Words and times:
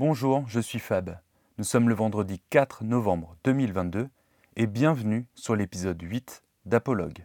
Bonjour, 0.00 0.44
je 0.48 0.60
suis 0.60 0.78
Fab. 0.78 1.18
Nous 1.58 1.64
sommes 1.64 1.90
le 1.90 1.94
vendredi 1.94 2.40
4 2.48 2.84
novembre 2.84 3.36
2022 3.44 4.08
et 4.56 4.66
bienvenue 4.66 5.26
sur 5.34 5.54
l'épisode 5.54 6.00
8 6.00 6.42
d'Apologue. 6.64 7.22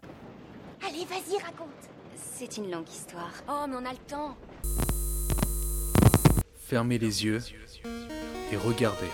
Allez, 0.85 1.05
vas-y, 1.05 1.41
raconte. 1.41 1.69
C'est 2.17 2.57
une 2.57 2.69
longue 2.69 2.89
histoire. 2.89 3.31
Oh, 3.47 3.63
mais 3.69 3.77
on 3.77 3.85
a 3.85 3.93
le 3.93 3.97
temps. 4.09 4.35
Fermez 6.57 6.97
les 6.97 7.23
yeux 7.23 7.39
et 8.51 8.57
regardez. 8.57 9.07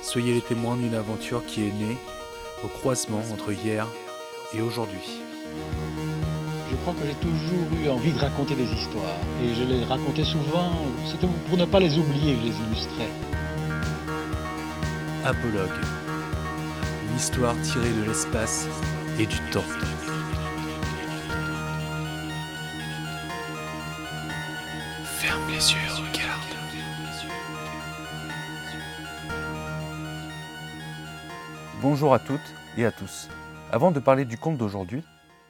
Soyez 0.00 0.34
les 0.34 0.42
témoins 0.42 0.76
d'une 0.76 0.94
aventure 0.94 1.44
qui 1.46 1.66
est 1.66 1.72
née 1.72 1.96
au 2.62 2.68
croisement 2.68 3.22
entre 3.32 3.50
hier 3.50 3.88
et 4.54 4.60
aujourd'hui. 4.60 5.20
Je 6.70 6.76
crois 6.76 6.92
que 6.92 7.06
j'ai 7.06 7.14
toujours 7.14 7.66
eu 7.82 7.88
envie 7.88 8.12
de 8.12 8.18
raconter 8.18 8.54
des 8.54 8.70
histoires. 8.70 9.16
Et 9.42 9.54
je 9.54 9.64
les 9.64 9.84
racontais 9.84 10.24
souvent, 10.24 10.70
c'était 11.06 11.26
pour 11.48 11.56
ne 11.56 11.64
pas 11.64 11.80
les 11.80 11.96
oublier 11.96 12.34
que 12.34 12.40
je 12.40 12.46
les 12.46 12.56
illustrais. 12.66 13.08
Apologue. 15.24 15.80
Une 17.08 17.16
histoire 17.16 17.54
tirée 17.62 17.90
de 17.90 18.04
l'espace 18.06 18.68
et 19.18 19.24
du 19.24 19.38
temps. 19.50 19.64
Ferme 25.04 25.48
les 25.48 25.54
yeux, 25.54 25.78
regarde. 25.94 26.42
Bonjour 31.80 32.12
à 32.12 32.18
toutes 32.18 32.40
et 32.76 32.84
à 32.84 32.92
tous. 32.92 33.28
Avant 33.72 33.90
de 33.90 34.00
parler 34.00 34.24
du 34.24 34.36
conte 34.36 34.58
d'aujourd'hui, 34.58 35.02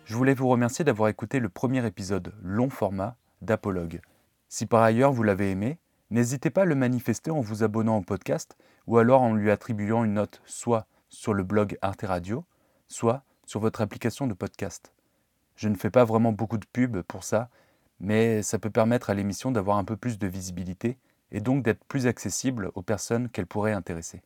je 0.09 0.15
voulais 0.15 0.33
vous 0.33 0.49
remercier 0.49 0.87
d'avoir 0.87 1.11
écouté 1.11 1.39
le 1.39 1.51
premier 1.51 1.85
épisode 1.87 2.33
long 2.43 2.71
format 2.71 3.17
d'Apologue. 3.43 4.01
Si 4.49 4.65
par 4.65 4.83
ailleurs 4.83 5.13
vous 5.13 5.23
l'avez 5.23 5.51
aimé, 5.51 5.79
n'hésitez 6.09 6.49
pas 6.49 6.63
à 6.63 6.65
le 6.65 6.75
manifester 6.75 7.31
en 7.31 7.43
vous 7.43 7.63
abonnant 7.63 7.99
au 7.99 8.01
podcast 8.01 8.57
ou 8.87 8.97
alors 8.97 9.21
en 9.21 9.35
lui 9.35 9.51
attribuant 9.51 10.05
une 10.05 10.15
note 10.15 10.41
soit 10.47 10.87
sur 11.11 11.35
le 11.35 11.43
blog 11.43 11.77
Arte 11.83 12.07
Radio, 12.07 12.47
soit 12.87 13.23
sur 13.45 13.61
votre 13.61 13.83
application 13.83 14.27
de 14.27 14.33
podcast. 14.33 14.95
Je 15.57 15.69
ne 15.69 15.75
fais 15.75 15.91
pas 15.91 16.07
vraiment 16.07 16.33
beaucoup 16.33 16.57
de 16.57 16.67
pub 16.73 17.03
pour 17.03 17.23
ça, 17.23 17.51
mais 18.01 18.43
ça 18.43 18.59
peut 18.59 18.71
permettre 18.71 19.11
à 19.11 19.15
l'émission 19.15 19.51
d'avoir 19.51 19.77
un 19.77 19.85
peu 19.85 19.99
plus 19.99 20.19
de 20.19 20.27
visibilité 20.27 20.97
et 21.33 21.43
donc 21.43 21.63
d'être 21.63 21.85
plus 21.85 22.07
accessible 22.07 22.71
aux 22.75 22.83
personnes 22.83 23.29
qu'elle 23.29 23.47
pourrait 23.47 23.75
intéresser. 23.75 24.23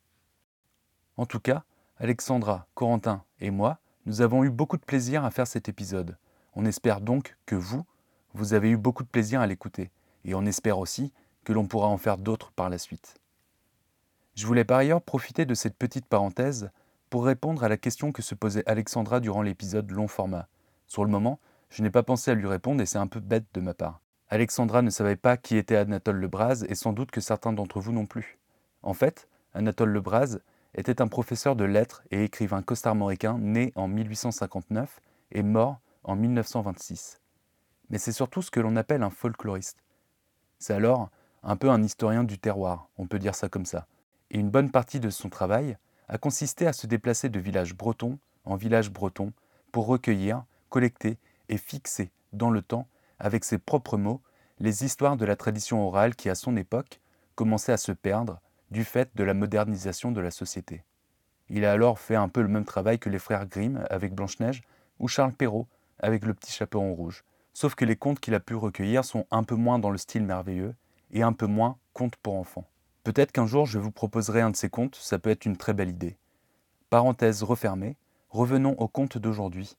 En 1.16 1.26
tout 1.26 1.40
cas, 1.40 1.64
Alexandra, 1.96 2.68
Corentin 2.76 3.24
et 3.40 3.50
moi, 3.50 3.80
nous 4.06 4.20
avons 4.20 4.44
eu 4.44 4.50
beaucoup 4.50 4.76
de 4.76 4.84
plaisir 4.84 5.24
à 5.24 5.30
faire 5.30 5.46
cet 5.46 5.68
épisode. 5.68 6.16
On 6.54 6.64
espère 6.64 7.00
donc 7.00 7.36
que 7.46 7.54
vous, 7.54 7.84
vous 8.34 8.54
avez 8.54 8.70
eu 8.70 8.76
beaucoup 8.76 9.02
de 9.02 9.08
plaisir 9.08 9.40
à 9.40 9.46
l'écouter, 9.46 9.90
et 10.24 10.34
on 10.34 10.44
espère 10.44 10.78
aussi 10.78 11.12
que 11.44 11.52
l'on 11.52 11.66
pourra 11.66 11.88
en 11.88 11.98
faire 11.98 12.18
d'autres 12.18 12.52
par 12.52 12.68
la 12.68 12.78
suite. 12.78 13.14
Je 14.34 14.46
voulais 14.46 14.64
par 14.64 14.78
ailleurs 14.78 15.02
profiter 15.02 15.44
de 15.44 15.54
cette 15.54 15.76
petite 15.76 16.06
parenthèse 16.06 16.70
pour 17.10 17.24
répondre 17.24 17.62
à 17.62 17.68
la 17.68 17.76
question 17.76 18.12
que 18.12 18.22
se 18.22 18.34
posait 18.34 18.66
Alexandra 18.66 19.20
durant 19.20 19.42
l'épisode 19.42 19.90
long 19.90 20.08
format. 20.08 20.48
Sur 20.86 21.04
le 21.04 21.10
moment, 21.10 21.38
je 21.68 21.82
n'ai 21.82 21.90
pas 21.90 22.02
pensé 22.02 22.30
à 22.30 22.34
lui 22.34 22.46
répondre 22.46 22.80
et 22.80 22.86
c'est 22.86 22.98
un 22.98 23.06
peu 23.06 23.20
bête 23.20 23.44
de 23.54 23.60
ma 23.60 23.74
part. 23.74 24.00
Alexandra 24.30 24.80
ne 24.80 24.88
savait 24.88 25.16
pas 25.16 25.36
qui 25.36 25.58
était 25.58 25.76
Anatole 25.76 26.16
Lebras 26.16 26.64
et 26.66 26.74
sans 26.74 26.94
doute 26.94 27.10
que 27.10 27.20
certains 27.20 27.52
d'entre 27.52 27.80
vous 27.80 27.92
non 27.92 28.06
plus. 28.06 28.38
En 28.82 28.94
fait, 28.94 29.28
Anatole 29.52 29.90
Lebras 29.90 30.38
était 30.74 31.02
un 31.02 31.08
professeur 31.08 31.56
de 31.56 31.64
lettres 31.64 32.02
et 32.10 32.24
écrivain 32.24 32.62
costarmoricain 32.62 33.38
né 33.38 33.72
en 33.74 33.88
1859 33.88 35.00
et 35.32 35.42
mort 35.42 35.80
en 36.04 36.16
1926. 36.16 37.20
Mais 37.90 37.98
c'est 37.98 38.12
surtout 38.12 38.42
ce 38.42 38.50
que 38.50 38.60
l'on 38.60 38.76
appelle 38.76 39.02
un 39.02 39.10
folkloriste. 39.10 39.78
C'est 40.58 40.74
alors 40.74 41.10
un 41.42 41.56
peu 41.56 41.70
un 41.70 41.82
historien 41.82 42.24
du 42.24 42.38
terroir, 42.38 42.88
on 42.96 43.06
peut 43.06 43.18
dire 43.18 43.34
ça 43.34 43.48
comme 43.48 43.66
ça. 43.66 43.86
Et 44.30 44.38
une 44.38 44.50
bonne 44.50 44.70
partie 44.70 45.00
de 45.00 45.10
son 45.10 45.28
travail 45.28 45.76
a 46.08 46.18
consisté 46.18 46.66
à 46.66 46.72
se 46.72 46.86
déplacer 46.86 47.28
de 47.28 47.40
village 47.40 47.74
breton 47.74 48.18
en 48.44 48.56
village 48.56 48.90
breton 48.90 49.32
pour 49.70 49.86
recueillir, 49.86 50.44
collecter 50.68 51.18
et 51.48 51.58
fixer 51.58 52.10
dans 52.32 52.50
le 52.50 52.62
temps, 52.62 52.88
avec 53.18 53.44
ses 53.44 53.58
propres 53.58 53.96
mots, 53.96 54.20
les 54.58 54.84
histoires 54.84 55.16
de 55.16 55.24
la 55.24 55.36
tradition 55.36 55.86
orale 55.86 56.14
qui, 56.14 56.28
à 56.28 56.34
son 56.34 56.56
époque, 56.56 57.00
commençait 57.34 57.72
à 57.72 57.76
se 57.76 57.92
perdre 57.92 58.40
du 58.72 58.84
fait 58.84 59.10
de 59.14 59.22
la 59.22 59.34
modernisation 59.34 60.10
de 60.10 60.20
la 60.20 60.30
société. 60.30 60.82
Il 61.48 61.64
a 61.64 61.72
alors 61.72 61.98
fait 61.98 62.16
un 62.16 62.28
peu 62.28 62.40
le 62.40 62.48
même 62.48 62.64
travail 62.64 62.98
que 62.98 63.10
les 63.10 63.18
frères 63.18 63.46
Grimm 63.46 63.84
avec 63.90 64.14
Blanche-Neige 64.14 64.62
ou 64.98 65.08
Charles 65.08 65.34
Perrault 65.34 65.68
avec 65.98 66.24
le 66.24 66.32
petit 66.32 66.52
chaperon 66.52 66.94
rouge, 66.94 67.22
sauf 67.52 67.74
que 67.74 67.84
les 67.84 67.96
contes 67.96 68.18
qu'il 68.18 68.34
a 68.34 68.40
pu 68.40 68.54
recueillir 68.54 69.04
sont 69.04 69.26
un 69.30 69.44
peu 69.44 69.54
moins 69.54 69.78
dans 69.78 69.90
le 69.90 69.98
style 69.98 70.24
merveilleux 70.24 70.74
et 71.10 71.22
un 71.22 71.34
peu 71.34 71.46
moins 71.46 71.76
contes 71.92 72.16
pour 72.16 72.34
enfants. 72.34 72.66
Peut-être 73.04 73.30
qu'un 73.30 73.46
jour 73.46 73.66
je 73.66 73.78
vous 73.78 73.90
proposerai 73.90 74.40
un 74.40 74.50
de 74.50 74.56
ces 74.56 74.70
contes, 74.70 74.96
ça 74.96 75.18
peut 75.18 75.30
être 75.30 75.44
une 75.44 75.58
très 75.58 75.74
belle 75.74 75.90
idée. 75.90 76.16
Parenthèse 76.88 77.42
refermée, 77.42 77.96
revenons 78.30 78.74
au 78.78 78.88
conte 78.88 79.18
d'aujourd'hui. 79.18 79.76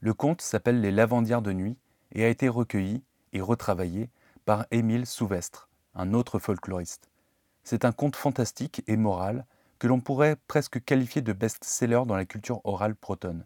Le 0.00 0.14
conte 0.14 0.40
s'appelle 0.40 0.80
Les 0.80 0.92
Lavandières 0.92 1.42
de 1.42 1.52
nuit 1.52 1.76
et 2.12 2.24
a 2.24 2.28
été 2.28 2.48
recueilli 2.48 3.02
et 3.34 3.42
retravaillé 3.42 4.08
par 4.46 4.66
Émile 4.70 5.06
Souvestre, 5.06 5.68
un 5.94 6.14
autre 6.14 6.38
folkloriste. 6.38 7.09
C'est 7.70 7.84
un 7.84 7.92
conte 7.92 8.16
fantastique 8.16 8.82
et 8.88 8.96
moral 8.96 9.46
que 9.78 9.86
l'on 9.86 10.00
pourrait 10.00 10.34
presque 10.48 10.84
qualifier 10.84 11.22
de 11.22 11.32
best-seller 11.32 12.02
dans 12.04 12.16
la 12.16 12.24
culture 12.24 12.60
orale 12.64 12.96
bretonne. 13.00 13.44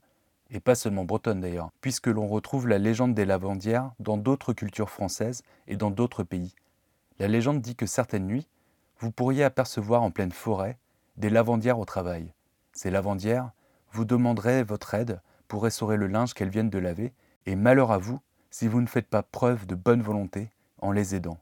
Et 0.49 0.61
pas 0.61 0.75
seulement 0.75 1.05
bretonne 1.05 1.43
d'ailleurs, 1.43 1.69
puisque 1.83 2.07
l'on 2.07 2.27
retrouve 2.27 2.67
la 2.67 2.79
légende 2.79 3.13
des 3.13 3.27
lavandières 3.27 3.93
dans 3.99 4.17
d'autres 4.17 4.55
cultures 4.55 4.89
françaises 4.89 5.43
et 5.67 5.77
dans 5.77 5.91
d'autres 5.91 6.23
pays. 6.23 6.55
La 7.19 7.29
légende 7.29 7.61
dit 7.61 7.77
que 7.77 7.85
certaines 7.85 8.25
nuits, 8.27 8.49
vous 8.99 9.11
pourriez 9.11 9.45
apercevoir 9.45 10.03
en 10.03 10.11
pleine 10.11 10.33
forêt 10.33 10.79
des 11.19 11.29
lavandières 11.29 11.79
au 11.79 11.85
travail. 11.85 12.33
Ces 12.73 12.91
lavandières 12.91 13.51
vous 13.93 14.07
demanderaient 14.07 14.65
votre 14.65 14.95
aide 14.95 15.21
pour 15.49 15.67
essorer 15.67 15.99
le 15.99 16.07
linge 16.07 16.33
qu'elles 16.33 16.49
viennent 16.49 16.71
de 16.71 16.79
laver, 16.79 17.13
et 17.45 17.57
malheur 17.57 17.93
à 17.93 17.99
vous 17.99 18.21
si 18.51 18.69
vous 18.69 18.81
ne 18.81 18.87
faites 18.87 19.09
pas 19.09 19.23
preuve 19.23 19.67
de 19.67 19.75
bonne 19.75 20.01
volonté 20.01 20.49
en 20.81 20.93
les 20.93 21.15
aidant. 21.15 21.37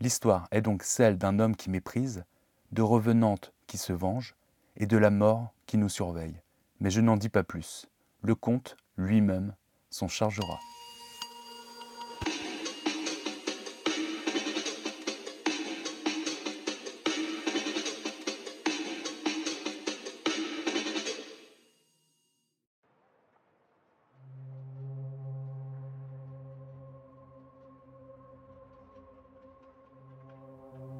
L'histoire 0.00 0.46
est 0.50 0.60
donc 0.60 0.82
celle 0.82 1.16
d'un 1.16 1.38
homme 1.38 1.56
qui 1.56 1.70
méprise, 1.70 2.24
de 2.72 2.82
revenantes 2.82 3.52
qui 3.66 3.78
se 3.78 3.92
vengent, 3.92 4.34
et 4.76 4.86
de 4.86 4.98
la 4.98 5.10
mort 5.10 5.52
qui 5.66 5.78
nous 5.78 5.88
surveille. 5.88 6.40
Mais 6.80 6.90
je 6.90 7.00
n'en 7.00 7.16
dis 7.16 7.30
pas 7.30 7.44
plus. 7.44 7.86
Le 8.22 8.34
comte 8.34 8.76
lui-même 8.96 9.54
s'en 9.90 10.08
chargera. 10.08 10.58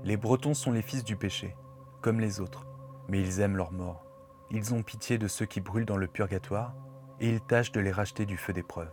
Les 0.06 0.16
Bretons 0.16 0.54
sont 0.54 0.70
les 0.70 0.82
fils 0.82 1.02
du 1.02 1.16
péché, 1.16 1.56
comme 2.00 2.20
les 2.20 2.38
autres, 2.38 2.64
mais 3.08 3.20
ils 3.20 3.40
aiment 3.40 3.56
leur 3.56 3.72
mort. 3.72 4.04
Ils 4.52 4.72
ont 4.72 4.84
pitié 4.84 5.18
de 5.18 5.26
ceux 5.26 5.46
qui 5.46 5.60
brûlent 5.60 5.84
dans 5.84 5.96
le 5.96 6.06
purgatoire, 6.06 6.76
et 7.18 7.28
ils 7.28 7.40
tâchent 7.40 7.72
de 7.72 7.80
les 7.80 7.90
racheter 7.90 8.24
du 8.24 8.36
feu 8.36 8.52
d'épreuve. 8.52 8.92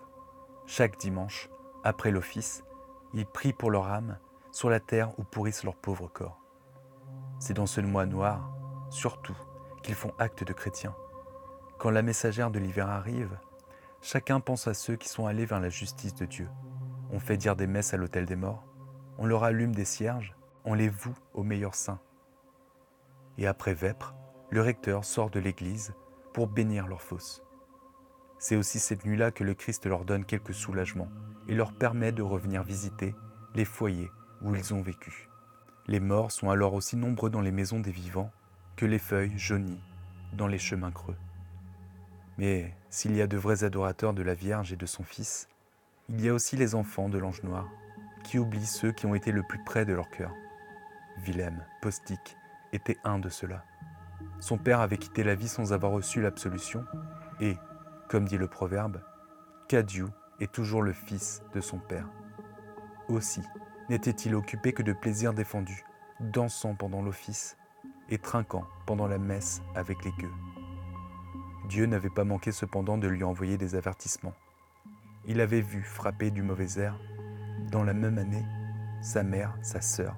Chaque 0.65 0.97
dimanche, 0.97 1.51
après 1.83 2.09
l'office, 2.09 2.63
ils 3.13 3.27
prient 3.27 3.53
pour 3.53 3.69
leur 3.69 3.89
âme 3.89 4.17
sur 4.51 4.71
la 4.71 4.79
terre 4.79 5.11
où 5.19 5.23
pourrissent 5.23 5.63
leurs 5.63 5.75
pauvres 5.75 6.07
corps. 6.07 6.41
C'est 7.37 7.53
dans 7.53 7.67
ce 7.67 7.79
mois 7.79 8.07
noir, 8.07 8.51
surtout, 8.89 9.37
qu'ils 9.83 9.93
font 9.93 10.15
acte 10.17 10.43
de 10.43 10.53
chrétiens. 10.53 10.95
Quand 11.77 11.91
la 11.91 12.01
messagère 12.01 12.49
de 12.49 12.57
l'hiver 12.57 12.89
arrive, 12.89 13.37
chacun 14.01 14.39
pense 14.39 14.67
à 14.67 14.73
ceux 14.73 14.95
qui 14.95 15.09
sont 15.09 15.27
allés 15.27 15.45
vers 15.45 15.59
la 15.59 15.69
justice 15.69 16.15
de 16.15 16.25
Dieu. 16.25 16.49
On 17.11 17.19
fait 17.19 17.37
dire 17.37 17.55
des 17.55 17.67
messes 17.67 17.93
à 17.93 17.97
l'autel 17.97 18.25
des 18.25 18.35
morts, 18.35 18.63
on 19.19 19.27
leur 19.27 19.43
allume 19.43 19.75
des 19.75 19.85
cierges, 19.85 20.35
on 20.65 20.73
les 20.73 20.89
voue 20.89 21.15
aux 21.33 21.43
meilleurs 21.43 21.75
saints. 21.75 21.99
Et 23.37 23.47
après 23.47 23.73
vêpres, 23.73 24.13
le 24.49 24.61
recteur 24.61 25.03
sort 25.03 25.29
de 25.29 25.39
l'église 25.39 25.93
pour 26.33 26.47
bénir 26.47 26.87
leurs 26.87 27.01
fosses. 27.01 27.43
C'est 28.39 28.55
aussi 28.55 28.79
cette 28.79 29.05
nuit-là 29.05 29.31
que 29.31 29.43
le 29.43 29.53
Christ 29.53 29.85
leur 29.85 30.05
donne 30.05 30.25
quelques 30.25 30.53
soulagements 30.53 31.09
et 31.47 31.55
leur 31.55 31.73
permet 31.73 32.11
de 32.11 32.21
revenir 32.21 32.63
visiter 32.63 33.15
les 33.55 33.65
foyers 33.65 34.11
où 34.41 34.55
ils 34.55 34.73
ont 34.73 34.81
vécu. 34.81 35.29
Les 35.87 35.99
morts 35.99 36.31
sont 36.31 36.49
alors 36.49 36.73
aussi 36.73 36.95
nombreux 36.95 37.29
dans 37.29 37.41
les 37.41 37.51
maisons 37.51 37.79
des 37.79 37.91
vivants 37.91 38.31
que 38.75 38.85
les 38.85 38.99
feuilles 38.99 39.37
jaunies 39.37 39.81
dans 40.33 40.47
les 40.47 40.57
chemins 40.57 40.91
creux. 40.91 41.17
Mais 42.37 42.75
s'il 42.89 43.15
y 43.15 43.21
a 43.21 43.27
de 43.27 43.37
vrais 43.37 43.63
adorateurs 43.63 44.13
de 44.13 44.23
la 44.23 44.33
Vierge 44.33 44.73
et 44.73 44.77
de 44.77 44.85
son 44.85 45.03
Fils, 45.03 45.47
il 46.09 46.21
y 46.21 46.29
a 46.29 46.33
aussi 46.33 46.57
les 46.57 46.75
enfants 46.75 47.09
de 47.09 47.17
l'ange 47.17 47.43
noir 47.43 47.69
qui 48.23 48.39
oublient 48.39 48.65
ceux 48.65 48.91
qui 48.91 49.05
ont 49.05 49.15
été 49.15 49.31
le 49.31 49.43
plus 49.43 49.63
près 49.63 49.85
de 49.85 49.93
leur 49.93 50.09
cœur. 50.09 50.31
Willem 51.17 51.65
Postic 51.81 52.37
était 52.71 52.97
un 53.03 53.19
de 53.19 53.29
ceux-là. 53.29 53.63
Son 54.39 54.57
père 54.57 54.81
avait 54.81 54.97
quitté 54.97 55.23
la 55.23 55.35
vie 55.35 55.47
sans 55.47 55.73
avoir 55.73 55.91
reçu 55.91 56.21
l'absolution, 56.21 56.85
et, 57.39 57.57
comme 58.09 58.25
dit 58.25 58.37
le 58.37 58.47
proverbe, 58.47 59.01
Cadieu 59.67 60.09
est 60.39 60.51
toujours 60.51 60.81
le 60.81 60.93
fils 60.93 61.41
de 61.53 61.61
son 61.61 61.77
père. 61.77 62.09
Aussi 63.07 63.41
n'était-il 63.89 64.35
occupé 64.35 64.73
que 64.73 64.83
de 64.83 64.93
plaisirs 64.93 65.33
défendus, 65.33 65.83
dansant 66.19 66.75
pendant 66.75 67.01
l'office 67.01 67.57
et 68.09 68.17
trinquant 68.17 68.65
pendant 68.85 69.07
la 69.07 69.17
messe 69.17 69.61
avec 69.75 70.03
les 70.03 70.11
gueux. 70.11 70.33
Dieu 71.69 71.85
n'avait 71.85 72.09
pas 72.09 72.25
manqué 72.25 72.51
cependant 72.51 72.97
de 72.97 73.07
lui 73.07 73.23
envoyer 73.23 73.57
des 73.57 73.75
avertissements. 73.75 74.33
Il 75.25 75.39
avait 75.39 75.61
vu 75.61 75.81
frapper 75.83 76.31
du 76.31 76.41
mauvais 76.41 76.79
air, 76.79 76.99
dans 77.71 77.83
la 77.83 77.93
même 77.93 78.17
année, 78.17 78.45
sa 79.01 79.23
mère, 79.23 79.55
sa 79.61 79.79
sœur 79.79 80.17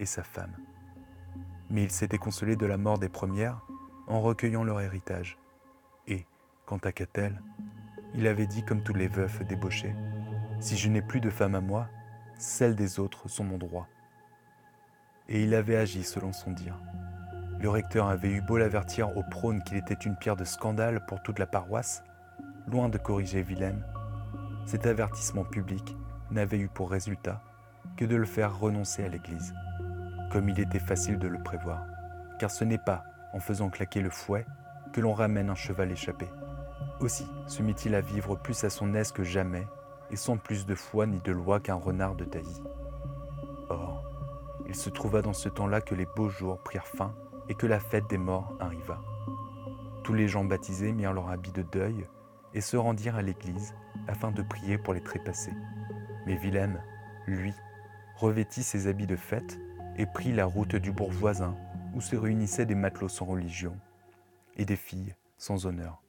et 0.00 0.06
sa 0.06 0.22
femme. 0.22 0.56
Mais 1.70 1.82
il 1.82 1.90
s'était 1.90 2.18
consolé 2.18 2.56
de 2.56 2.66
la 2.66 2.76
mort 2.76 2.98
des 2.98 3.08
premières 3.08 3.60
en 4.06 4.20
recueillant 4.20 4.64
leur 4.64 4.80
héritage. 4.80 5.38
Et, 6.06 6.26
quant 6.66 6.78
à 6.78 6.92
Catel, 6.92 7.40
il 8.14 8.26
avait 8.26 8.46
dit 8.46 8.64
comme 8.64 8.82
tous 8.82 8.94
les 8.94 9.08
veufs 9.08 9.42
débauchés, 9.46 9.94
Si 10.60 10.76
je 10.76 10.88
n'ai 10.88 11.02
plus 11.02 11.20
de 11.20 11.30
femme 11.30 11.54
à 11.54 11.60
moi, 11.60 11.88
celles 12.38 12.76
des 12.76 13.00
autres 13.00 13.28
sont 13.28 13.44
mon 13.44 13.58
droit. 13.58 13.88
Et 15.28 15.42
il 15.42 15.54
avait 15.54 15.76
agi 15.76 16.04
selon 16.04 16.32
son 16.32 16.52
dire. 16.52 16.78
Le 17.60 17.70
recteur 17.70 18.08
avait 18.08 18.30
eu 18.30 18.42
beau 18.42 18.58
l'avertir 18.58 19.16
au 19.16 19.22
prône 19.22 19.62
qu'il 19.62 19.78
était 19.78 19.94
une 19.94 20.16
pierre 20.16 20.36
de 20.36 20.44
scandale 20.44 21.06
pour 21.06 21.22
toute 21.22 21.38
la 21.38 21.46
paroisse, 21.46 22.02
loin 22.66 22.88
de 22.88 22.98
corriger 22.98 23.42
Willem, 23.42 23.82
cet 24.66 24.86
avertissement 24.86 25.44
public 25.44 25.94
n'avait 26.30 26.58
eu 26.58 26.68
pour 26.68 26.90
résultat 26.90 27.42
que 27.96 28.04
de 28.04 28.16
le 28.16 28.24
faire 28.24 28.58
renoncer 28.58 29.04
à 29.04 29.08
l'Église, 29.08 29.54
comme 30.30 30.48
il 30.48 30.60
était 30.60 30.78
facile 30.78 31.18
de 31.18 31.28
le 31.28 31.42
prévoir, 31.42 31.86
car 32.38 32.50
ce 32.50 32.64
n'est 32.64 32.78
pas 32.78 33.04
en 33.32 33.40
faisant 33.40 33.70
claquer 33.70 34.00
le 34.00 34.10
fouet 34.10 34.46
que 34.92 35.00
l'on 35.00 35.12
ramène 35.12 35.50
un 35.50 35.54
cheval 35.54 35.90
échappé. 35.90 36.28
Aussi 37.00 37.26
se 37.46 37.62
mit-il 37.62 37.94
à 37.94 38.00
vivre 38.00 38.36
plus 38.36 38.64
à 38.64 38.70
son 38.70 38.94
aise 38.94 39.12
que 39.12 39.24
jamais, 39.24 39.66
et 40.10 40.16
sans 40.16 40.36
plus 40.36 40.66
de 40.66 40.74
foi 40.74 41.06
ni 41.06 41.18
de 41.20 41.32
loi 41.32 41.60
qu'un 41.60 41.74
renard 41.74 42.14
de 42.14 42.24
taillis. 42.24 42.62
Or, 43.68 44.04
il 44.66 44.74
se 44.74 44.90
trouva 44.90 45.22
dans 45.22 45.32
ce 45.32 45.48
temps-là 45.48 45.80
que 45.80 45.94
les 45.94 46.06
beaux 46.06 46.28
jours 46.28 46.62
prirent 46.62 46.86
fin 46.86 47.14
et 47.48 47.54
que 47.54 47.66
la 47.66 47.80
fête 47.80 48.08
des 48.08 48.18
morts 48.18 48.56
arriva. 48.60 49.00
Tous 50.04 50.14
les 50.14 50.28
gens 50.28 50.44
baptisés 50.44 50.92
mirent 50.92 51.12
leur 51.12 51.30
habit 51.30 51.52
de 51.52 51.62
deuil 51.62 52.06
et 52.52 52.60
se 52.60 52.76
rendirent 52.76 53.16
à 53.16 53.22
l'église 53.22 53.74
afin 54.06 54.30
de 54.30 54.42
prier 54.42 54.78
pour 54.78 54.94
les 54.94 55.02
trépassés. 55.02 55.54
Mais 56.26 56.36
Willem, 56.36 56.80
lui, 57.26 57.52
revêtit 58.16 58.62
ses 58.62 58.86
habits 58.86 59.06
de 59.06 59.16
fête 59.16 59.58
et 59.96 60.06
prit 60.06 60.32
la 60.32 60.46
route 60.46 60.76
du 60.76 60.92
bourg 60.92 61.12
voisin 61.12 61.54
où 61.94 62.00
se 62.00 62.16
réunissaient 62.16 62.66
des 62.66 62.74
matelots 62.74 63.08
sans 63.08 63.24
religion 63.24 63.76
et 64.56 64.64
des 64.64 64.76
filles 64.76 65.14
sans 65.38 65.66
honneur. 65.66 66.02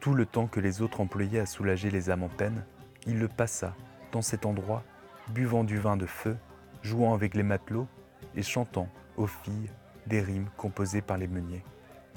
Tout 0.00 0.14
le 0.14 0.26
temps 0.26 0.46
que 0.46 0.60
les 0.60 0.82
autres 0.82 1.00
employaient 1.00 1.40
à 1.40 1.46
soulager 1.46 1.90
les 1.90 2.10
âmes 2.10 2.22
en 2.22 2.28
peine, 2.28 2.64
il 3.06 3.18
le 3.18 3.28
passa 3.28 3.74
dans 4.12 4.22
cet 4.22 4.46
endroit, 4.46 4.84
buvant 5.30 5.64
du 5.64 5.78
vin 5.78 5.96
de 5.96 6.06
feu, 6.06 6.36
jouant 6.82 7.14
avec 7.14 7.34
les 7.34 7.42
matelots 7.42 7.88
et 8.34 8.42
chantant 8.42 8.88
aux 9.16 9.26
filles 9.26 9.70
des 10.06 10.20
rimes 10.20 10.48
composées 10.56 11.02
par 11.02 11.18
les 11.18 11.26
meuniers. 11.26 11.64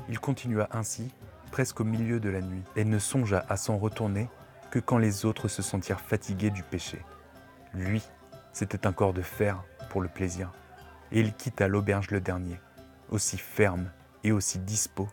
Il 0.08 0.20
continua 0.20 0.70
ainsi 0.72 1.12
presque 1.52 1.80
au 1.80 1.84
milieu 1.84 2.20
de 2.20 2.30
la 2.30 2.42
nuit 2.42 2.64
et 2.76 2.86
ne 2.86 3.00
songea 3.00 3.44
à 3.50 3.58
s'en 3.58 3.78
retourner 3.78 4.30
que 4.70 4.80
quand 4.80 5.00
les 5.00 5.26
autres 5.26 5.48
se 5.48 5.62
sentirent 5.62 6.02
fatigués 6.02 6.52
du 6.52 6.62
péché. 6.62 7.00
Lui, 7.74 8.04
c'était 8.54 8.86
un 8.86 8.94
corps 8.94 9.14
de 9.14 9.22
fer 9.22 9.64
pour 9.90 10.02
le 10.02 10.08
plaisir, 10.08 10.52
et 11.12 11.20
il 11.20 11.34
quitta 11.34 11.68
l'auberge 11.68 12.12
le 12.12 12.22
dernier, 12.22 12.60
aussi 13.10 13.38
ferme 13.38 13.90
et 14.24 14.32
aussi 14.32 14.60
dispos 14.60 15.10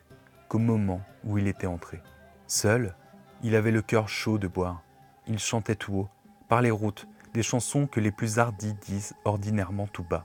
qu'au 0.49 0.59
moment 0.59 1.01
où 1.25 1.39
il 1.39 1.49
était 1.49 1.67
entré. 1.67 2.01
Seul, 2.47 2.95
il 3.43 3.57
avait 3.57 3.73
le 3.73 3.83
cœur 3.83 4.09
chaud 4.09 4.39
de 4.39 4.49
boire. 4.49 4.83
Il 5.27 5.39
chantait 5.39 5.75
tout 5.75 5.95
haut, 5.95 6.09
par 6.49 6.63
les 6.63 6.71
routes, 6.71 7.07
des 7.35 7.43
chansons 7.43 7.87
que 7.87 8.01
les 8.01 8.13
plus 8.13 8.39
hardis 8.39 8.75
disent 8.75 9.15
ordinairement 9.25 9.87
tout 9.87 10.05
bas. 10.05 10.25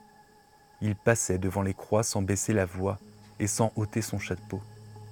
Il 0.82 0.96
passait 0.96 1.38
devant 1.38 1.62
les 1.62 1.74
croix 1.74 2.04
sans 2.04 2.22
baisser 2.22 2.54
la 2.54 2.66
voix 2.66 3.00
et 3.40 3.48
sans 3.48 3.72
ôter 3.76 4.02
son 4.02 4.20
chapeau, 4.20 4.62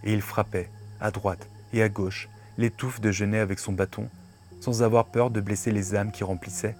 et 0.04 0.14
il 0.14 0.22
frappait, 0.22 0.70
à 1.02 1.12
droite 1.12 1.48
et 1.74 1.82
à 1.82 1.90
gauche, 1.90 2.30
les 2.58 2.72
touffes 2.72 3.02
de 3.02 3.12
genêt 3.12 3.40
avec 3.40 3.60
son 3.60 3.74
bâton, 3.74 4.10
sans 4.60 4.84
avoir 4.84 5.06
peur 5.06 5.30
de 5.30 5.42
blesser 5.42 5.72
les 5.72 5.96
âmes 5.96 6.12
qui 6.12 6.24
remplissaient, 6.24 6.76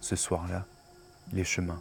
ce 0.00 0.16
soir-là, 0.16 0.66
les 1.32 1.44
chemins. 1.44 1.80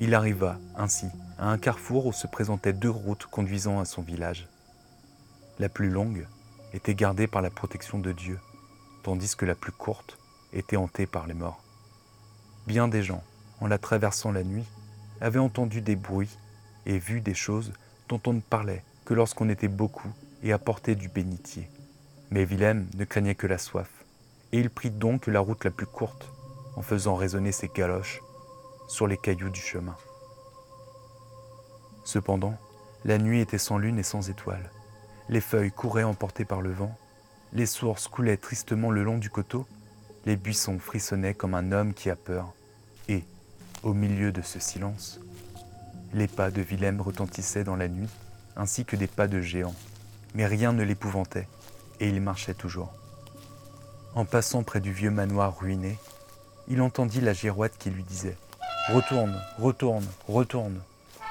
Il 0.00 0.14
arriva, 0.14 0.58
ainsi, 0.76 1.06
à 1.38 1.50
un 1.50 1.58
carrefour 1.58 2.06
où 2.06 2.12
se 2.12 2.26
présentaient 2.26 2.72
deux 2.72 2.90
routes 2.90 3.26
conduisant 3.26 3.80
à 3.80 3.84
son 3.84 4.02
village. 4.02 4.48
La 5.58 5.68
plus 5.68 5.90
longue, 5.90 6.26
était 6.72 6.94
gardée 6.94 7.26
par 7.26 7.42
la 7.42 7.50
protection 7.50 7.98
de 7.98 8.12
Dieu, 8.12 8.38
tandis 9.02 9.36
que 9.36 9.46
la 9.46 9.54
plus 9.54 9.72
courte 9.72 10.18
était 10.52 10.76
hantée 10.76 11.06
par 11.06 11.26
les 11.26 11.34
morts. 11.34 11.62
Bien 12.66 12.88
des 12.88 13.02
gens, 13.02 13.22
en 13.60 13.66
la 13.66 13.78
traversant 13.78 14.32
la 14.32 14.44
nuit, 14.44 14.64
avaient 15.20 15.38
entendu 15.38 15.80
des 15.80 15.96
bruits 15.96 16.36
et 16.86 16.98
vu 16.98 17.20
des 17.20 17.34
choses 17.34 17.72
dont 18.08 18.20
on 18.26 18.32
ne 18.32 18.40
parlait 18.40 18.84
que 19.04 19.14
lorsqu'on 19.14 19.48
était 19.48 19.68
beaucoup 19.68 20.08
et 20.42 20.52
apportait 20.52 20.94
du 20.94 21.08
bénitier. 21.08 21.68
Mais 22.30 22.44
Willem 22.44 22.86
ne 22.94 23.04
craignait 23.04 23.34
que 23.34 23.46
la 23.46 23.58
soif, 23.58 23.90
et 24.52 24.58
il 24.58 24.70
prit 24.70 24.90
donc 24.90 25.26
la 25.26 25.40
route 25.40 25.64
la 25.64 25.70
plus 25.70 25.86
courte, 25.86 26.30
en 26.76 26.82
faisant 26.82 27.16
résonner 27.16 27.52
ses 27.52 27.68
galoches 27.68 28.20
sur 28.90 29.06
les 29.06 29.16
cailloux 29.16 29.50
du 29.50 29.60
chemin. 29.60 29.94
Cependant, 32.04 32.58
la 33.04 33.18
nuit 33.18 33.40
était 33.40 33.56
sans 33.56 33.78
lune 33.78 34.00
et 34.00 34.02
sans 34.02 34.28
étoiles. 34.28 34.68
Les 35.28 35.40
feuilles 35.40 35.70
couraient 35.70 36.02
emportées 36.02 36.44
par 36.44 36.60
le 36.60 36.72
vent, 36.72 36.98
les 37.52 37.66
sources 37.66 38.08
coulaient 38.08 38.36
tristement 38.36 38.90
le 38.90 39.04
long 39.04 39.18
du 39.18 39.30
coteau, 39.30 39.64
les 40.26 40.34
buissons 40.34 40.80
frissonnaient 40.80 41.34
comme 41.34 41.54
un 41.54 41.70
homme 41.70 41.94
qui 41.94 42.10
a 42.10 42.16
peur, 42.16 42.52
et, 43.08 43.24
au 43.84 43.94
milieu 43.94 44.32
de 44.32 44.42
ce 44.42 44.58
silence, 44.58 45.20
les 46.12 46.26
pas 46.26 46.50
de 46.50 46.60
Willem 46.60 47.00
retentissaient 47.00 47.64
dans 47.64 47.76
la 47.76 47.86
nuit, 47.86 48.10
ainsi 48.56 48.84
que 48.84 48.96
des 48.96 49.06
pas 49.06 49.28
de 49.28 49.40
géants, 49.40 49.76
mais 50.34 50.46
rien 50.46 50.72
ne 50.72 50.82
l'épouvantait, 50.82 51.48
et 52.00 52.08
il 52.08 52.20
marchait 52.20 52.54
toujours. 52.54 52.92
En 54.16 54.24
passant 54.24 54.64
près 54.64 54.80
du 54.80 54.92
vieux 54.92 55.12
manoir 55.12 55.56
ruiné, 55.60 55.96
il 56.66 56.82
entendit 56.82 57.20
la 57.20 57.32
girouette 57.32 57.78
qui 57.78 57.90
lui 57.90 58.02
disait⁇ 58.02 58.30
Retourne, 58.88 59.40
retourne, 59.58 60.06
retourne!⁇ 60.26 60.74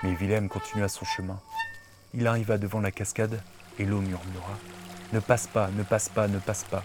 Mais 0.04 0.13
Willem 0.13 0.48
continua 0.48 0.88
son 0.88 1.04
chemin. 1.04 1.42
Il 2.13 2.25
arriva 2.25 2.57
devant 2.57 2.80
la 2.80 2.92
cascade 2.92 3.42
et 3.78 3.86
l'eau 3.86 4.00
murmura 4.00 4.57
Ne 5.12 5.19
passe 5.19 5.48
pas, 5.48 5.69
ne 5.72 5.84
passe 5.84 6.07
pas, 6.07 6.28
ne 6.28 6.40
passe 6.40 6.63
pas. 6.63 6.84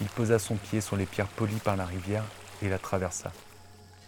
Il 0.00 0.08
posa 0.08 0.38
son 0.38 0.56
pied 0.56 0.82
sur 0.82 0.96
les 0.96 1.06
pierres 1.06 1.28
polies 1.28 1.60
par 1.60 1.76
la 1.76 1.86
rivière 1.86 2.24
et 2.60 2.68
la 2.68 2.78
traversa. 2.78 3.32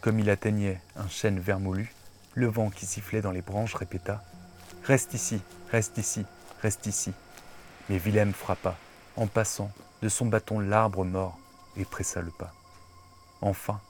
Comme 0.02 0.18
il 0.18 0.28
atteignait 0.28 0.82
un 0.96 1.08
chêne 1.08 1.38
vermoulu, 1.38 1.94
le 2.34 2.46
vent 2.46 2.68
qui 2.68 2.84
sifflait 2.84 3.22
dans 3.22 3.30
les 3.30 3.42
branches 3.42 3.74
répéta 3.74 4.22
Reste 4.84 5.14
ici, 5.14 5.40
reste 5.70 5.96
ici, 5.96 6.26
reste 6.60 6.86
ici. 6.86 7.12
Mais 7.88 7.96
Willem 7.98 8.34
frappa, 8.34 8.76
en 9.16 9.28
passant, 9.28 9.70
de 10.02 10.08
son 10.08 10.26
bâton 10.26 10.60
l'arbre 10.60 11.04
mort 11.04 11.38
et 11.76 11.84
pressa 11.84 12.20
le 12.20 12.32
pas. 12.32 12.52
Enfin, 13.40 13.80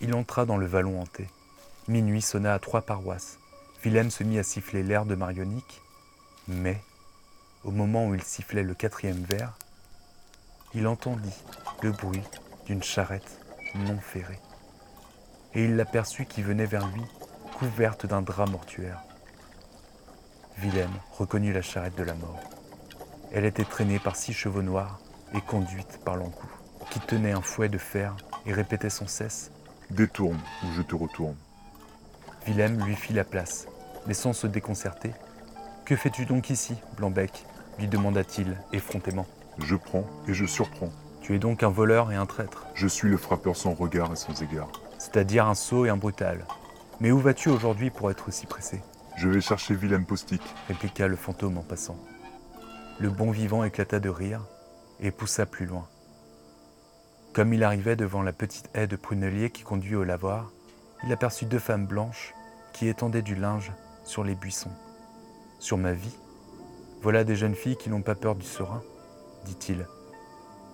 il 0.00 0.14
entra 0.14 0.46
dans 0.46 0.56
le 0.56 0.66
vallon 0.66 1.02
hanté. 1.02 1.28
Minuit 1.88 2.20
sonna 2.20 2.52
à 2.52 2.58
trois 2.58 2.82
paroisses. 2.82 3.38
Willem 3.82 4.10
se 4.10 4.22
mit 4.22 4.38
à 4.38 4.42
siffler 4.42 4.82
l'air 4.82 5.06
de 5.06 5.14
Marionique, 5.14 5.80
mais 6.46 6.82
au 7.64 7.70
moment 7.70 8.06
où 8.06 8.14
il 8.14 8.22
sifflait 8.22 8.62
le 8.62 8.74
quatrième 8.74 9.22
verre, 9.22 9.54
il 10.74 10.86
entendit 10.86 11.42
le 11.82 11.92
bruit 11.92 12.22
d'une 12.66 12.82
charrette 12.82 13.40
non 13.74 13.98
ferrée. 14.00 14.38
Et 15.54 15.64
il 15.64 15.76
l'aperçut 15.76 16.26
qui 16.26 16.42
venait 16.42 16.66
vers 16.66 16.86
lui, 16.88 17.00
couverte 17.58 18.04
d'un 18.04 18.20
drap 18.20 18.44
mortuaire. 18.44 19.00
Willem 20.58 20.90
reconnut 21.12 21.54
la 21.54 21.62
charrette 21.62 21.96
de 21.96 22.04
la 22.04 22.14
mort. 22.14 22.40
Elle 23.32 23.46
était 23.46 23.64
traînée 23.64 23.98
par 23.98 24.16
six 24.16 24.34
chevaux 24.34 24.60
noirs 24.60 25.00
et 25.32 25.40
conduite 25.40 26.00
par 26.04 26.16
l'encou, 26.16 26.50
qui 26.90 27.00
tenait 27.00 27.32
un 27.32 27.40
fouet 27.40 27.70
de 27.70 27.78
fer 27.78 28.14
et 28.44 28.52
répétait 28.52 28.90
sans 28.90 29.06
cesse 29.08 29.50
Détourne 29.88 30.40
ou 30.64 30.72
je 30.76 30.82
te 30.82 30.94
retourne. 30.94 31.36
Willem 32.48 32.82
lui 32.82 32.94
fit 32.94 33.12
la 33.12 33.24
place, 33.24 33.68
mais 34.06 34.14
sans 34.14 34.32
se 34.32 34.46
déconcerter. 34.46 35.12
Que 35.84 35.96
fais-tu 35.96 36.24
donc 36.24 36.48
ici, 36.48 36.74
Blanc-Bec 36.96 37.44
lui 37.78 37.88
demanda-t-il 37.88 38.56
effrontément. 38.72 39.26
Je 39.58 39.76
prends 39.76 40.06
et 40.26 40.32
je 40.32 40.46
surprends. 40.46 40.88
Tu 41.20 41.36
es 41.36 41.38
donc 41.38 41.62
un 41.62 41.68
voleur 41.68 42.10
et 42.10 42.16
un 42.16 42.24
traître. 42.24 42.66
Je 42.74 42.88
suis 42.88 43.10
le 43.10 43.18
frappeur 43.18 43.54
sans 43.54 43.74
regard 43.74 44.12
et 44.12 44.16
sans 44.16 44.42
égard. 44.42 44.72
C'est-à-dire 44.98 45.46
un 45.46 45.54
sot 45.54 45.84
et 45.84 45.90
un 45.90 45.98
brutal. 45.98 46.46
Mais 47.00 47.12
où 47.12 47.18
vas-tu 47.18 47.50
aujourd'hui 47.50 47.90
pour 47.90 48.10
être 48.10 48.32
si 48.32 48.46
pressé? 48.46 48.80
Je 49.18 49.28
vais 49.28 49.42
chercher 49.42 49.74
Willem 49.74 50.06
Postic, 50.06 50.42
répliqua 50.68 51.06
le 51.06 51.16
fantôme 51.16 51.58
en 51.58 51.62
passant. 51.62 51.98
Le 52.98 53.10
bon 53.10 53.30
vivant 53.30 53.62
éclata 53.62 54.00
de 54.00 54.08
rire 54.08 54.40
et 55.00 55.10
poussa 55.10 55.44
plus 55.44 55.66
loin. 55.66 55.86
Comme 57.34 57.52
il 57.52 57.62
arrivait 57.62 57.94
devant 57.94 58.22
la 58.22 58.32
petite 58.32 58.70
haie 58.72 58.86
de 58.86 58.96
prunelier 58.96 59.50
qui 59.50 59.64
conduit 59.64 59.96
au 59.96 60.04
lavoir, 60.04 60.50
il 61.04 61.12
aperçut 61.12 61.44
deux 61.44 61.58
femmes 61.58 61.86
blanches 61.86 62.34
qui 62.72 62.88
étendaient 62.88 63.22
du 63.22 63.34
linge 63.34 63.72
sur 64.04 64.24
les 64.24 64.34
buissons. 64.34 64.70
Sur 65.58 65.78
ma 65.78 65.92
vie, 65.92 66.16
voilà 67.02 67.24
des 67.24 67.36
jeunes 67.36 67.54
filles 67.54 67.76
qui 67.76 67.90
n'ont 67.90 68.02
pas 68.02 68.14
peur 68.14 68.34
du 68.34 68.44
serein, 68.44 68.82
dit-il. 69.44 69.86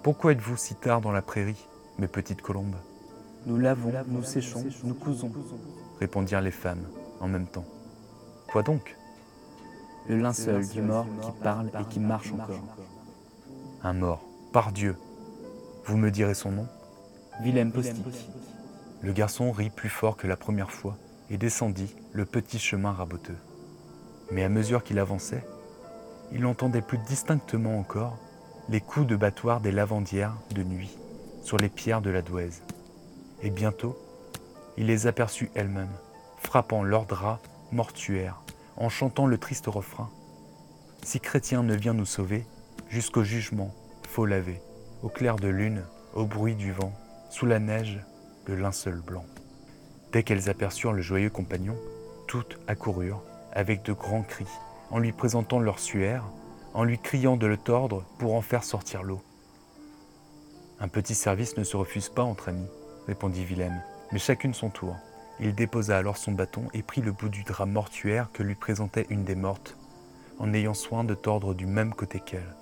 Pourquoi 0.02 0.32
êtes-vous 0.32 0.56
si 0.56 0.74
tard 0.74 1.00
dans 1.00 1.12
la 1.12 1.22
prairie, 1.22 1.66
mes 1.98 2.08
petites 2.08 2.42
colombes? 2.42 2.76
Nous 3.46 3.58
lavons, 3.58 3.92
nous 4.08 4.22
séchons, 4.22 4.64
nous 4.84 4.94
cousons. 4.94 5.30
répondirent 6.00 6.40
les 6.40 6.50
femmes 6.50 6.86
en 7.20 7.28
même 7.28 7.46
temps. 7.46 7.64
Quoi 8.48 8.62
donc? 8.62 8.96
Le 10.08 10.16
linceul 10.16 10.66
du 10.68 10.82
mort 10.82 11.06
qui 11.22 11.32
parle 11.42 11.70
et 11.80 11.84
qui 11.88 12.00
marche 12.00 12.32
encore. 12.32 12.76
Un 13.82 13.92
mort, 13.92 14.22
par 14.52 14.72
Dieu 14.72 14.96
Vous 15.84 15.96
me 15.96 16.10
direz 16.10 16.34
son 16.34 16.52
nom? 16.52 16.66
Willem 17.42 17.72
Postic. 17.72 18.04
Le 19.02 19.12
garçon 19.12 19.52
rit 19.52 19.70
plus 19.70 19.88
fort 19.88 20.16
que 20.16 20.26
la 20.26 20.36
première 20.36 20.70
fois 20.70 20.96
descendit 21.38 21.94
le 22.12 22.24
petit 22.24 22.58
chemin 22.58 22.92
raboteux. 22.92 23.36
Mais 24.30 24.44
à 24.44 24.48
mesure 24.48 24.82
qu'il 24.82 24.98
avançait, 24.98 25.44
il 26.32 26.46
entendait 26.46 26.82
plus 26.82 26.98
distinctement 26.98 27.78
encore 27.78 28.18
les 28.68 28.80
coups 28.80 29.06
de 29.06 29.16
battoir 29.16 29.60
des 29.60 29.72
lavandières 29.72 30.36
de 30.54 30.62
nuit 30.62 30.96
sur 31.42 31.58
les 31.58 31.68
pierres 31.68 32.00
de 32.00 32.10
la 32.10 32.22
douaise. 32.22 32.62
Et 33.42 33.50
bientôt, 33.50 33.98
il 34.76 34.86
les 34.86 35.06
aperçut 35.06 35.50
elles-mêmes, 35.54 35.96
frappant 36.38 36.82
leurs 36.82 37.06
draps 37.06 37.42
mortuaires, 37.72 38.42
en 38.76 38.88
chantant 38.88 39.26
le 39.26 39.38
triste 39.38 39.66
refrain. 39.66 40.10
Si 41.02 41.20
chrétien 41.20 41.62
ne 41.62 41.74
vient 41.74 41.92
nous 41.92 42.06
sauver, 42.06 42.46
jusqu'au 42.88 43.22
jugement, 43.22 43.74
faut 44.08 44.26
laver, 44.26 44.60
au 45.02 45.08
clair 45.08 45.36
de 45.36 45.48
lune, 45.48 45.82
au 46.14 46.24
bruit 46.24 46.54
du 46.54 46.72
vent, 46.72 46.92
sous 47.28 47.46
la 47.46 47.58
neige, 47.58 48.00
le 48.46 48.56
linceul 48.56 49.00
blanc. 49.00 49.26
Dès 50.14 50.22
qu'elles 50.22 50.48
aperçurent 50.48 50.92
le 50.92 51.02
joyeux 51.02 51.28
compagnon, 51.28 51.76
toutes 52.28 52.60
accoururent 52.68 53.24
avec 53.50 53.82
de 53.82 53.92
grands 53.92 54.22
cris, 54.22 54.46
en 54.92 55.00
lui 55.00 55.10
présentant 55.10 55.58
leur 55.58 55.80
suaire, 55.80 56.22
en 56.72 56.84
lui 56.84 57.00
criant 57.00 57.36
de 57.36 57.48
le 57.48 57.56
tordre 57.56 58.04
pour 58.20 58.36
en 58.36 58.40
faire 58.40 58.62
sortir 58.62 59.02
l'eau. 59.02 59.20
Un 60.78 60.86
petit 60.86 61.16
service 61.16 61.56
ne 61.56 61.64
se 61.64 61.76
refuse 61.76 62.10
pas 62.10 62.22
entre 62.22 62.50
amis, 62.50 62.68
répondit 63.08 63.44
Willem, 63.44 63.82
mais 64.12 64.20
chacune 64.20 64.54
son 64.54 64.70
tour. 64.70 64.94
Il 65.40 65.52
déposa 65.52 65.98
alors 65.98 66.16
son 66.16 66.30
bâton 66.30 66.68
et 66.74 66.84
prit 66.84 67.00
le 67.00 67.10
bout 67.10 67.28
du 67.28 67.42
drap 67.42 67.66
mortuaire 67.66 68.30
que 68.32 68.44
lui 68.44 68.54
présentait 68.54 69.08
une 69.10 69.24
des 69.24 69.34
mortes, 69.34 69.76
en 70.38 70.54
ayant 70.54 70.74
soin 70.74 71.02
de 71.02 71.14
tordre 71.14 71.54
du 71.54 71.66
même 71.66 71.92
côté 71.92 72.20
qu'elle, 72.20 72.54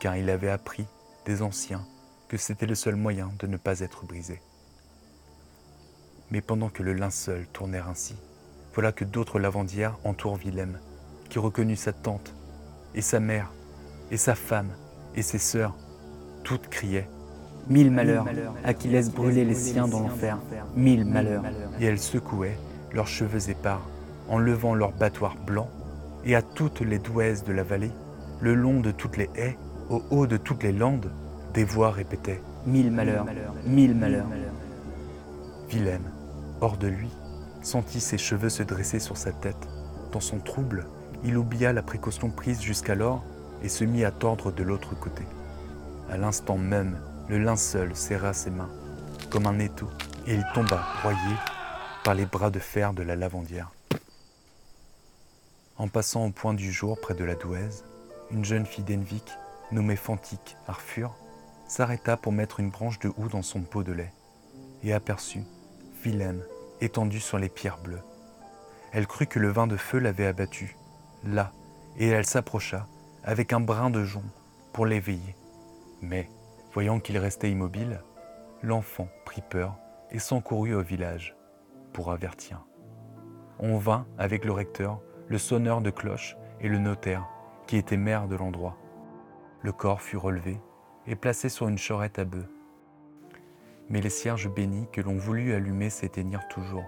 car 0.00 0.16
il 0.16 0.28
avait 0.30 0.50
appris 0.50 0.84
des 1.26 1.42
anciens 1.42 1.86
que 2.26 2.36
c'était 2.36 2.66
le 2.66 2.74
seul 2.74 2.96
moyen 2.96 3.30
de 3.38 3.46
ne 3.46 3.56
pas 3.56 3.78
être 3.78 4.04
brisé. 4.04 4.40
Mais 6.30 6.40
pendant 6.40 6.68
que 6.68 6.82
le 6.82 6.92
linceul 6.92 7.46
tournait 7.52 7.78
ainsi, 7.78 8.16
voilà 8.74 8.92
que 8.92 9.04
d'autres 9.04 9.38
lavandières 9.38 9.98
entourent 10.04 10.36
Willem, 10.36 10.78
qui 11.28 11.38
reconnut 11.38 11.76
sa 11.76 11.92
tante, 11.92 12.34
et 12.94 13.00
sa 13.00 13.20
mère, 13.20 13.52
et 14.10 14.16
sa 14.16 14.34
femme, 14.34 14.70
et 15.14 15.22
ses 15.22 15.38
sœurs. 15.38 15.74
Toutes 16.44 16.68
criaient 16.68 17.08
Mille 17.68 17.90
malheurs 17.90 18.26
à 18.62 18.74
qui 18.74 18.88
laisse 18.88 19.10
brûler 19.10 19.44
les 19.44 19.54
siens 19.54 19.88
dans 19.88 20.00
l'enfer. 20.00 20.38
Mille 20.76 21.04
malheurs. 21.04 21.42
et 21.80 21.84
elles 21.86 21.98
secouaient 21.98 22.58
leurs 22.92 23.08
cheveux 23.08 23.50
épars 23.50 23.88
en 24.28 24.38
levant 24.38 24.74
leurs 24.74 24.92
battoirs 24.92 25.36
blancs, 25.36 25.68
et 26.24 26.34
à 26.34 26.42
toutes 26.42 26.80
les 26.80 26.98
douaises 26.98 27.44
de 27.44 27.52
la 27.52 27.62
vallée, 27.62 27.92
le 28.40 28.54
long 28.54 28.80
de 28.80 28.90
toutes 28.90 29.16
les 29.16 29.30
haies, 29.36 29.56
au 29.88 30.02
haut 30.10 30.26
de 30.26 30.36
toutes 30.36 30.62
les 30.62 30.72
landes, 30.72 31.10
des 31.54 31.64
voix 31.64 31.90
répétaient 31.90 32.40
Mille 32.66 32.90
malheurs. 32.90 33.26
Mille 33.64 33.94
malheurs. 33.94 34.26
Willem, 35.68 36.02
hors 36.60 36.76
de 36.76 36.86
lui, 36.86 37.10
sentit 37.62 38.00
ses 38.00 38.18
cheveux 38.18 38.48
se 38.48 38.62
dresser 38.62 38.98
sur 38.98 39.16
sa 39.16 39.32
tête. 39.32 39.68
Dans 40.12 40.20
son 40.20 40.38
trouble, 40.38 40.86
il 41.24 41.36
oublia 41.36 41.72
la 41.72 41.82
précaution 41.82 42.30
prise 42.30 42.62
jusqu'alors 42.62 43.24
et 43.62 43.68
se 43.68 43.84
mit 43.84 44.04
à 44.04 44.10
tordre 44.10 44.52
de 44.52 44.62
l'autre 44.62 44.94
côté. 44.98 45.24
À 46.08 46.16
l'instant 46.16 46.58
même, 46.58 46.98
le 47.28 47.38
linceul 47.38 47.96
serra 47.96 48.32
ses 48.32 48.50
mains, 48.50 48.70
comme 49.30 49.46
un 49.46 49.58
étau, 49.58 49.88
et 50.26 50.34
il 50.34 50.44
tomba 50.54 50.84
broyé 51.00 51.36
par 52.04 52.14
les 52.14 52.26
bras 52.26 52.50
de 52.50 52.60
fer 52.60 52.92
de 52.92 53.02
la 53.02 53.16
lavandière. 53.16 53.72
En 55.78 55.88
passant 55.88 56.26
au 56.26 56.30
point 56.30 56.54
du 56.54 56.72
jour 56.72 57.00
près 57.00 57.14
de 57.14 57.24
la 57.24 57.34
douaise, 57.34 57.84
une 58.30 58.44
jeune 58.44 58.66
fille 58.66 58.84
d'Envik, 58.84 59.30
nommée 59.72 59.96
Fantique 59.96 60.56
Arfur, 60.68 61.14
s'arrêta 61.66 62.16
pour 62.16 62.32
mettre 62.32 62.60
une 62.60 62.70
branche 62.70 63.00
de 63.00 63.12
houx 63.16 63.28
dans 63.28 63.42
son 63.42 63.62
pot 63.62 63.82
de 63.82 63.92
lait 63.92 64.12
et 64.84 64.92
aperçut 64.92 65.42
Willem 66.06 66.44
étendu 66.80 67.18
sur 67.18 67.36
les 67.36 67.48
pierres 67.48 67.78
bleues. 67.78 68.02
Elle 68.92 69.08
crut 69.08 69.28
que 69.28 69.40
le 69.40 69.48
vin 69.48 69.66
de 69.66 69.76
feu 69.76 69.98
l'avait 69.98 70.26
abattu, 70.26 70.76
là, 71.24 71.52
et 71.96 72.06
elle 72.06 72.26
s'approcha 72.26 72.86
avec 73.24 73.52
un 73.52 73.58
brin 73.58 73.90
de 73.90 74.04
jonc 74.04 74.22
pour 74.72 74.86
l'éveiller. 74.86 75.34
Mais, 76.02 76.30
voyant 76.72 77.00
qu'il 77.00 77.18
restait 77.18 77.50
immobile, 77.50 78.00
l'enfant 78.62 79.08
prit 79.24 79.42
peur 79.42 79.76
et 80.12 80.20
s'encourut 80.20 80.74
au 80.74 80.82
village 80.82 81.34
pour 81.92 82.12
avertir. 82.12 82.64
On 83.58 83.76
vint 83.76 84.06
avec 84.16 84.44
le 84.44 84.52
recteur, 84.52 85.00
le 85.26 85.38
sonneur 85.38 85.80
de 85.80 85.90
cloche 85.90 86.36
et 86.60 86.68
le 86.68 86.78
notaire, 86.78 87.26
qui 87.66 87.76
était 87.76 87.96
maire 87.96 88.28
de 88.28 88.36
l'endroit. 88.36 88.76
Le 89.62 89.72
corps 89.72 90.02
fut 90.02 90.18
relevé 90.18 90.60
et 91.08 91.16
placé 91.16 91.48
sur 91.48 91.66
une 91.66 91.78
charrette 91.78 92.20
à 92.20 92.24
bœufs. 92.24 92.48
Mais 93.88 94.00
les 94.00 94.10
cierges 94.10 94.48
bénis 94.48 94.88
que 94.92 95.00
l'on 95.00 95.16
voulut 95.16 95.54
allumer 95.54 95.90
s'éteignirent 95.90 96.48
toujours, 96.48 96.84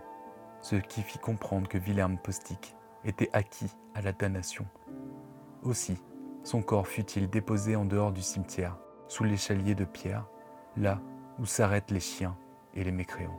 ce 0.61 0.77
qui 0.77 1.03
fit 1.03 1.19
comprendre 1.19 1.69
que 1.69 1.79
Wilhelm 1.79 2.19
Postic 2.19 2.75
était 3.05 3.31
acquis 3.33 3.73
à 3.95 4.03
la 4.03 4.13
damnation. 4.13 4.67
Aussi, 5.63 5.97
son 6.43 6.63
corps 6.63 6.89
fut-il 6.89 7.29
déposé 7.29 7.77
en 7.77 7.85
dehors 7.85 8.13
du 8.13 8.23
cimetière, 8.23 8.77
sous 9.07 9.25
l'échalier 9.25 9.75
de 9.75 9.85
pierre, 9.85 10.27
là 10.77 11.01
où 11.39 11.47
s'arrêtent 11.47 11.91
les 11.91 12.01
chiens 12.01 12.37
et 12.75 12.85
les 12.85 12.93
mécréants. 12.93 13.39